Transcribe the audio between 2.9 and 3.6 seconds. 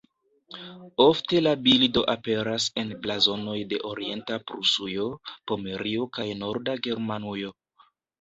blazonoj